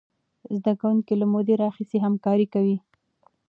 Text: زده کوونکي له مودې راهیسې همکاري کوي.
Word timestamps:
زده 0.57 0.73
کوونکي 0.79 1.13
له 1.17 1.25
مودې 1.31 1.55
راهیسې 1.63 1.97
همکاري 2.05 2.47
کوي. 2.53 2.77